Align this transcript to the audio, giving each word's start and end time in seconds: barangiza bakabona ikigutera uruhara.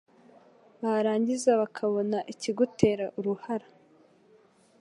barangiza 0.83 1.49
bakabona 1.61 2.17
ikigutera 2.33 3.05
uruhara. 3.19 3.67